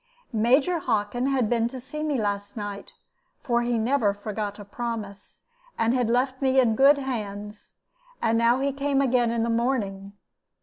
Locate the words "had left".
5.93-6.41